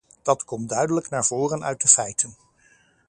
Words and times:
Dat 0.21 0.43
komt 0.43 0.69
duidelijk 0.69 1.09
naar 1.09 1.25
voren 1.25 1.63
uit 1.63 1.81
de 1.81 1.87
feiten. 1.87 2.35